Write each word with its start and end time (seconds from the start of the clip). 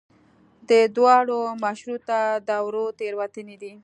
د 0.69 0.71
دواړو 0.95 1.39
مشروطیه 1.63 2.21
دورو 2.49 2.85
تېروتنې 2.99 3.55
دي. 3.61 3.73